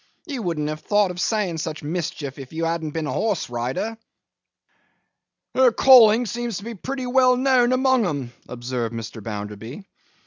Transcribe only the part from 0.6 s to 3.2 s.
have thought of saying such mischief if you hadn't been a